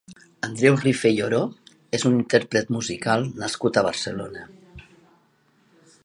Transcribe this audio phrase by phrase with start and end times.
[0.45, 1.41] Andreu Rifé i Oro
[1.97, 4.47] és un intérpret musical nascut a Barcelona.